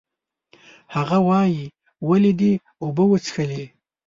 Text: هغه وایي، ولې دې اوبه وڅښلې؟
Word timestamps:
هغه 0.95 1.17
وایي، 1.27 1.65
ولې 2.07 2.31
دې 2.39 2.53
اوبه 2.83 3.03
وڅښلې؟ 3.07 3.63